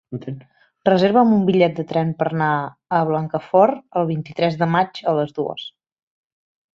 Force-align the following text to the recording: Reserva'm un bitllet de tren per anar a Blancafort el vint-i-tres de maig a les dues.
Reserva'm 0.87 1.33
un 1.35 1.43
bitllet 1.49 1.75
de 1.81 1.85
tren 1.91 2.13
per 2.21 2.27
anar 2.29 2.49
a 2.99 3.03
Blancafort 3.11 3.85
el 4.01 4.09
vint-i-tres 4.15 4.57
de 4.63 4.69
maig 4.77 5.03
a 5.13 5.19
les 5.19 5.37
dues. 5.41 5.67